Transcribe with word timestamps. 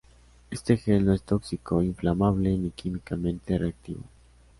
Este 0.49 0.77
gel 0.77 1.05
no 1.05 1.13
es 1.13 1.21
tóxico, 1.21 1.83
inflamable 1.83 2.57
ni 2.57 2.71
químicamente 2.71 3.59
reactivo. 3.59 4.01